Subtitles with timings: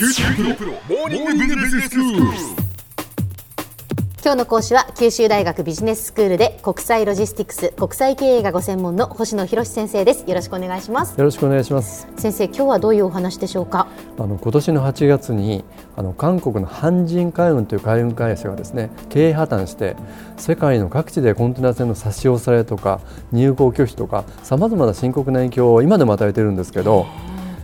[0.00, 2.22] QT プロモーニングビジネススクール。
[4.22, 10.24] 今日の講師は九州大学ビジネススクールで国際ロジスティクス国際経営がご専門の星野博先生です。
[10.26, 11.18] よろしくお願いします。
[11.18, 12.08] よろしくお願いします。
[12.16, 13.88] 先生今日はどういうお話でしょうか？
[14.18, 15.64] あの今年の8月に
[15.98, 19.96] あの韓国の韓進海運という海運会社がですね経営破綻して
[20.38, 27.04] 世界の各地でコンテナ船の差し押さえとか入港拒否とかさまざまな深刻な影響を今でも与えているんですけど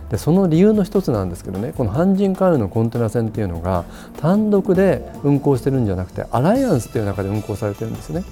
[0.09, 3.83] でその理由の一つなんですけどねこの阪神海運のコンテナ船っていうのが
[4.17, 8.23] 単独で運航してるんじゃなくてアライアンスっていう中で運航されてるんですね。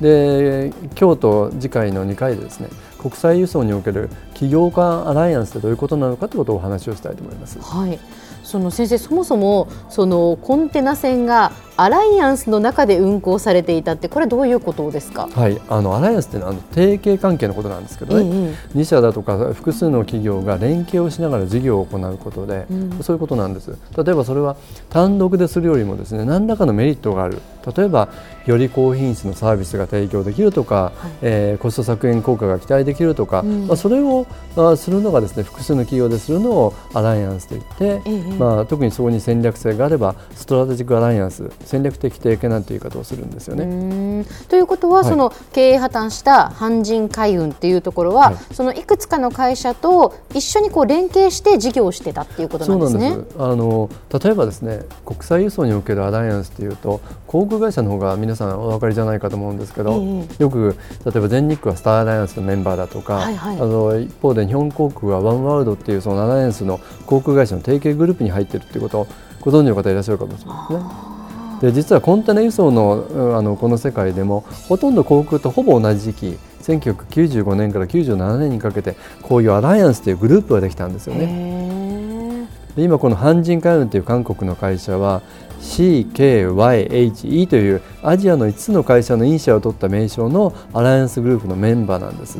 [0.00, 2.68] で今日と次回の2回でですね
[2.98, 7.58] 国際輸送における企業間アライアンスってどういうことなのかということをお話をしたいと思います。
[7.60, 7.98] はい
[8.44, 15.28] その先生そもそもそのコンテナ船がアライアンスの中で運航されていたってこれどういうことですか？
[15.28, 23.76] はい、あのアライアンスっていうのはあの提携関係のことなんですけどね、え2社だとか複数の企業が連携をしながら事業を行うことで、うん、そういうことなんです。
[23.96, 24.56] 例えばそれは
[24.90, 27.38] 単独でするよりもですね何らかのメリットがある。
[27.76, 28.10] 例えば
[28.44, 44.24] より高品質のサービスが提供できるとか、はい、えー、コスト削減効果が期待できるとか、うん、まあ、それを、まあ、するのがですね複数の企業でするのをアライアンスといって、えまあ、特にそこに戦略性があればストラテジックアライアンス戦略的提携なんていう言い方をするんですよね。
[44.48, 53.16] ということは、はい、その経営破綻した阪神海運っていうところは、はい、そのいくつかの会社と一緒にこう連携して事業をしてたっていうことなんですね。
[53.38, 53.88] あの
[54.22, 69.06] 例えばですね国際輸送におけるアライアンスというと航空会社の方が皆さんお分かりじゃないかと思うんですけど、えー、よく例えば全日空はスターアライアンスのメンバーだとか、はいはい、あの一方で日本航空はワンワールドっていうそのアライアンスの航空会社の提携グループに入っているということを
[69.40, 71.13] ご存知の方いらっしゃるかもしれないですね。
[71.60, 82.48] で実はコンテナ輸送のあのこの世界でもほとんど航空とほぼ同じ時期1995年から97年にかけてこういうアライアンスというグループができたんですよね。
[82.76, 85.22] で今この阪神海運という韓国の会社は
[85.64, 92.34] CKYHE というアジアの5つの会社のイニシャルを取った名称のアライアンスグループのメンバーなんです。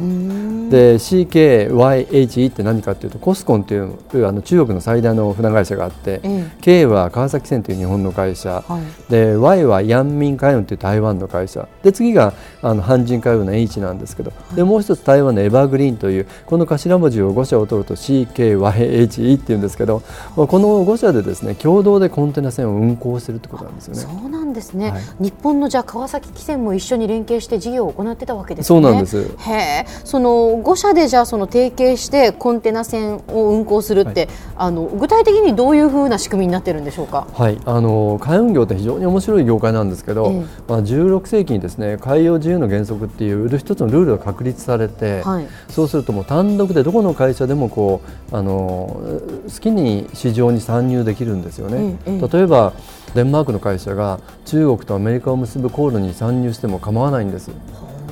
[0.71, 3.95] で CKYHE って何かというとコスコンという
[4.27, 11.67] あの中国の最大の船会社があって、うん、K は川崎線という日本の会社、はい、で Y はヤンミン海運という台湾の会社。
[11.83, 20.03] で次があの阪神海運の H なんですけど、はい、でもう一つ台湾のエバーグリーンというこの頭文字を5社を取ると CKYHE っていうんですけど
[20.35, 24.01] この5社でですね共同でコンテナ船を運航してるってことなんですよね。
[24.01, 28.67] そうなんですね、はい、日本のじゃ川崎汽船も一緒に連携して事業を行ってたわけですね。
[28.69, 29.23] そうなんです。
[29.39, 37.27] へその5社でじゃあその提携してコンテナ船を運航するって、はい、あの具体的にどういうふうな仕組みになってるんでしょうか？
[37.33, 48.01] はい、あの海運業って非常に面白い業界なんですけど、えー、まあ16世紀にですね海洋自由の原則っていう一つのルールが確立されて、はい、そうするともう単独でどこの会社でもこ
[48.33, 51.97] うあの好きに市場に参入できるんですよね。
[52.07, 52.73] えー、例えば
[53.15, 57.51] デンマークの会社が中国とアメリカを結ぶ航路に参入しても構わないんです。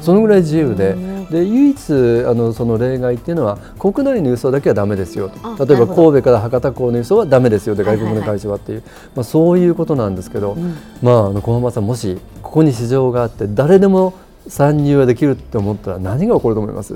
[0.00, 0.96] そのぐらい自由で。
[1.30, 1.92] で唯一
[2.26, 5.64] あのその例外っていうのは国内の輸送だけはだめですよと。
[5.64, 8.82] 例えば神戸から博多港の輸送はだめですよと外国の会社はっていう、
[9.14, 14.12] まあ、そういうことなんですけど、うん、まあ、あの小浜さんもしここに市場があって誰でも
[14.46, 16.94] 参入ができるって思ったら何が起こると思います？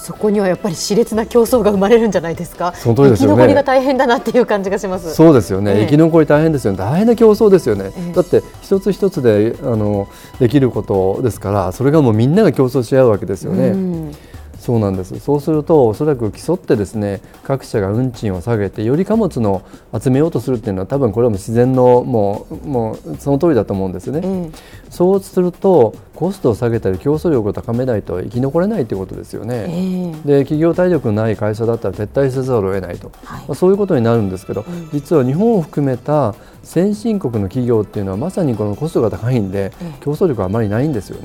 [0.00, 2.72] そこにはやっぱり熾烈な競争が生まれるんじゃないですか？
[2.74, 3.36] その通りですよね。
[3.36, 5.14] 生き残りが大変だなっていう感じがします。
[5.14, 5.72] そうですよね。
[5.72, 6.78] えー、生き残り大変ですよね。
[6.78, 7.92] 大変な競争ですよね。
[7.94, 14.12] えー、だって一つ一つであのできることですから、それがもうみんなが競争し合うわけですよね。
[14.60, 15.18] そうなんです。
[15.20, 19.62] そうするとおそらく競ってですね各社が運賃を下げてより貨物の
[19.98, 24.52] 集めようとするっていうのは多分これはもう自然のもうもうその通りだと思うんですね、うん、
[24.90, 41.22] そうするとコストを下げたり競争力を高めないと生き残れないということですよね、えー、で企業体力のない会社だったら撤退せざるを得ないと、はい、まあ、そういうことになるんですけど、うん、実は日本を含めた先進国の企業っていうのはまさにこのコストが高いんで、競争力はあまりないんですよね。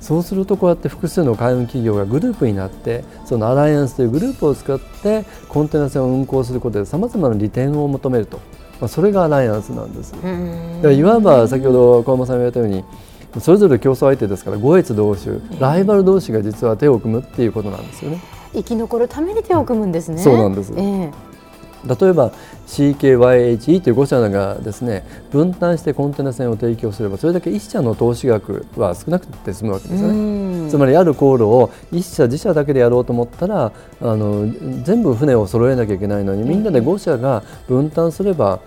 [0.00, 8.38] そうするとこうやって複数の海運企業がグループになってそのアライアンスというグループを使ってコンテナ船を運航することでさまざまな利点を求めると、
[8.80, 10.14] まあ、それがアライアンスなんです。
[10.92, 12.84] いわば先ほど小山さんが言われたように
[13.40, 15.28] それぞれ競争相手ですから五越同士
[15.60, 18.20] ライバル同士が実は手を組むっていうことなんですよね。
[18.52, 20.22] 生き残るために手を組むんですね。
[20.22, 20.72] そうなんです。
[20.74, 21.29] えー
[21.84, 22.32] 例えば
[22.66, 30.70] CKYHE という5社がですね分担してコンテナ船を提供すればそれだけ1社の投資額は少なくて済むわけですよね。
[30.70, 34.46] つまりある航路を1社自社だけでやろうと思ったらあの
[34.84, 38.60] 全部船を揃えなきゃいけないのにみんなで5社が分担すればあ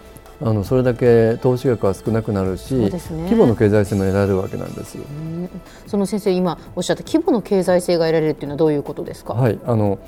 [0.45, 5.06] あのそれだけ投資額は少なくなるし、ね、規模の経済性も得られるわけなんですよ。
[5.88, 9.34] その先生今おっしゃった規模の経済性が得られるっていうのはどういうことですか？
[9.34, 10.00] はい、あの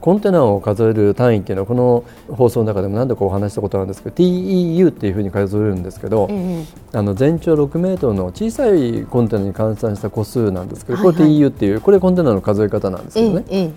[0.00, 2.04] コンテナを数える単位っていうのはこの
[2.34, 13.44] 放送の中でも何度かお話したことなんですけど TEU っていうふうに数えるんですけど、えあの全長6メートルの小さいコンテナに換算した個数なんですけど、これ TEU っていうこれコンテナの数え方なんですけどね。
[13.48, 13.70] え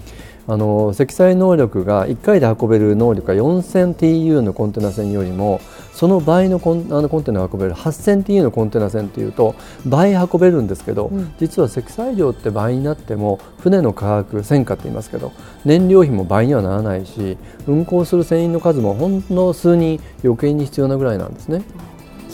[0.47, 5.59] あの積載能力が1回で運べる能力が 4000TU のコンテナ船よりも
[5.91, 9.55] その倍のコンあのコンテナを運べる 8000TU のコンテナ船というと
[9.85, 15.33] 倍運べるんですけど、うん、実は積載量って倍になっても船の価格船価って言いますけど
[15.65, 21.63] 燃料費も倍にはならないし運航する船員の数もほんの数人余計に必要なぐらいなんですね。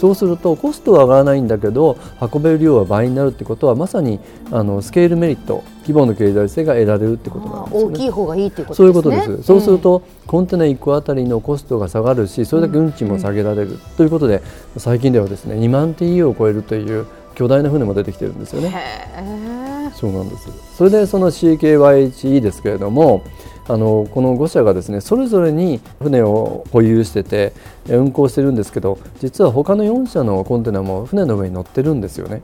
[0.04, 4.20] そうするとコストは上がらないんだけど運べる量は倍になるってことはまさに
[4.50, 8.84] あのスケールメリット規模の経済性が得られるってことなんです、ね、大きい方がいいっていうことですね。
[8.84, 9.42] そういうことです。
[9.44, 14.42] そうすると、コンテナ1個あたりのコストが下がるしそれだけ運賃も下げられる、ということで
[14.76, 19.90] 最近ではですね2万 TU を超えるという巨大な船も出てきてるんですよね。
[19.94, 20.50] そうなんです。
[20.76, 23.22] それでその CKYHE ですけれども、
[23.66, 27.52] あのこの5社がですねそれぞれに船を保有してて
[27.88, 32.42] 運航してるんですけど実は他の4社のコンテナも船の上に乗ってるんですよね。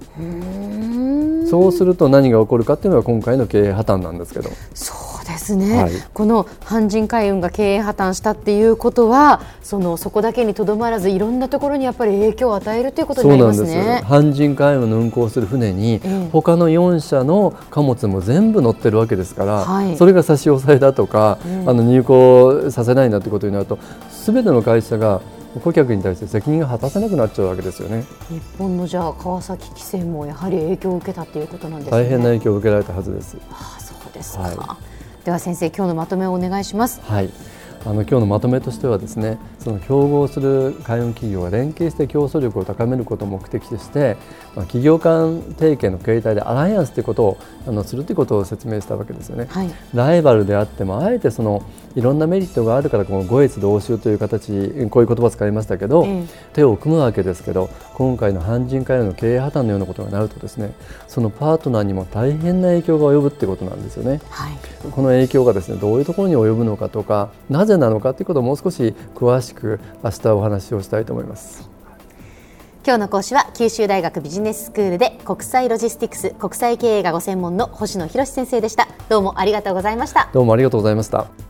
[1.48, 4.50] そうすると何が起こるかっていうのが今回の経営破綻なんですけど。
[4.74, 5.09] そう
[5.58, 14.02] ですね、はい、この阪神海運が経営破綻したっていうことはそのそこだけにとどまらずいろんなところにやっぱり影響を与えるということになりますね。
[14.04, 16.00] 阪神海運の運航する船に、
[16.32, 23.78] 他の4社の貨物も全部乗ってるわけですから、はい、それが差し押さえだとか、うん、あの入港させないんだということになると
[24.10, 25.20] すべての会社が
[25.58, 28.04] 顧客に対して責任が果たせなくなっちゃうわけですよね。
[28.28, 33.36] 日本のじゃあ川崎汽船もやはり影響を受けたということなんですね大変な影響を受けられたはずです。
[33.50, 34.56] ああそうですか、はい、
[35.24, 37.00] では先生今日のまとめをお願いします。
[37.02, 37.30] はい
[37.84, 44.16] あの今日のまとめとしてはですねその競合する海運企業が連携して競争力を高めることを目的として、
[44.54, 49.46] まあ、企業間提携の形態でアライアンスということをあのするということを説明したわけですよね。
[49.48, 51.62] はい、ライバルであってもあえてその
[51.96, 54.52] いろんなメリットがあるからこの五越同州という形
[54.90, 56.06] こういう言葉を使いましたけど、
[56.52, 60.72] 手を組むわけですけど今回の阪神海運の経営破綻のようなことがなるとですね
[61.08, 64.20] そのパートナーにも大変な影響が及ぶってことなんですよね。
[64.30, 64.52] はい、
[64.90, 71.70] この影響がですねどういうところに及ぶのかとかなぜなのかということをもう少し詳しく明日お話をしたいと思います。
[72.84, 78.88] 今日の講師は九州大学ビジネススクールで国際ロジスティクス国際経営がご専門の星野博先生でした。
[79.10, 80.30] どうもありがとうございました。
[80.32, 81.49] どうもありがとうございました